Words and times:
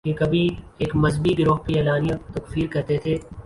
یہ 0.05 0.13
کبھی 0.13 0.47
ایک 0.77 0.95
مذہبی 0.95 1.33
گروہ 1.39 1.57
کی 1.57 1.77
اعلانیہ 1.79 2.13
تکفیر 2.33 2.67
کرتے 2.71 2.97
تھے۔ 2.97 3.17